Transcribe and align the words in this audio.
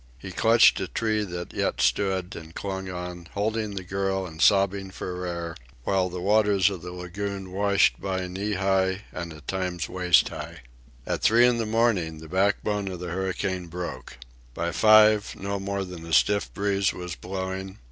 He 0.17 0.31
clutched 0.31 0.79
a 0.79 0.87
tree 0.87 1.23
that 1.23 1.53
yet 1.53 1.79
stood, 1.79 2.35
and 2.35 2.55
clung 2.55 2.89
on, 2.89 3.27
holding 3.33 3.75
the 3.75 3.83
girl 3.83 4.25
and 4.25 4.41
sobbing 4.41 4.89
for 4.89 5.27
air, 5.27 5.55
while 5.83 6.09
the 6.09 6.19
waters 6.19 6.71
of 6.71 6.81
the 6.81 6.91
lagoon 6.91 7.51
washed 7.51 8.01
by 8.01 8.25
knee 8.25 8.53
high 8.53 9.03
and 9.11 9.31
at 9.31 9.47
times 9.47 9.87
waist 9.87 10.29
high. 10.29 10.61
At 11.05 11.21
three 11.21 11.45
in 11.45 11.59
the 11.59 11.67
morning 11.67 12.17
the 12.17 12.27
backbone 12.27 12.87
of 12.87 12.99
the 12.99 13.09
hurricane 13.11 13.67
broke. 13.67 14.17
By 14.55 14.71
five 14.71 15.35
no 15.37 15.59
more 15.59 15.85
than 15.85 16.03
a 16.07 16.13
stiff 16.13 16.51
breeze 16.51 16.93
was 16.93 17.13
blowing. 17.15 17.77